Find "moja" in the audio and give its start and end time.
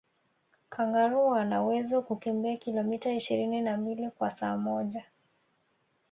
4.57-5.05